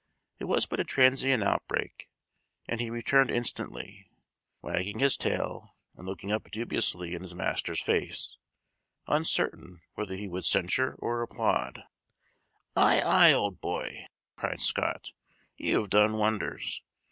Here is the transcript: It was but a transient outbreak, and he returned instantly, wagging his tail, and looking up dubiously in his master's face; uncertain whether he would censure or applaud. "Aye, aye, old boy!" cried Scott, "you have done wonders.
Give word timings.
It 0.39 0.45
was 0.45 0.65
but 0.65 0.79
a 0.79 0.83
transient 0.83 1.43
outbreak, 1.43 2.09
and 2.67 2.81
he 2.81 2.89
returned 2.89 3.29
instantly, 3.29 4.09
wagging 4.59 4.97
his 4.97 5.15
tail, 5.15 5.75
and 5.95 6.07
looking 6.07 6.31
up 6.31 6.49
dubiously 6.49 7.13
in 7.13 7.21
his 7.21 7.35
master's 7.35 7.83
face; 7.83 8.37
uncertain 9.05 9.79
whether 9.93 10.15
he 10.15 10.27
would 10.27 10.45
censure 10.45 10.95
or 10.97 11.21
applaud. 11.21 11.83
"Aye, 12.75 12.99
aye, 13.01 13.33
old 13.33 13.61
boy!" 13.61 14.07
cried 14.37 14.59
Scott, 14.61 15.11
"you 15.57 15.79
have 15.79 15.91
done 15.91 16.17
wonders. 16.17 16.81